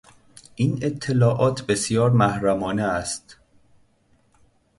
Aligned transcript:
این 0.55 0.79
اطلاعات 0.81 1.61
بسیار 1.65 2.09
محرمانه 2.09 2.83
است. 2.83 3.37